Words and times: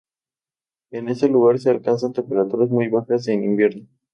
En 0.89 1.09
este 1.09 1.29
lugar 1.29 1.59
se 1.59 1.69
alcanzan 1.69 2.11
temperaturas 2.11 2.69
muy 2.71 2.87
bajas 2.87 3.27
en 3.27 3.43
invierno. 3.43 3.85